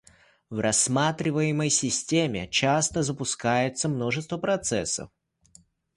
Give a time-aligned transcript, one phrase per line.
[0.49, 5.11] В рассматриваемой системе часто запускается множество процессов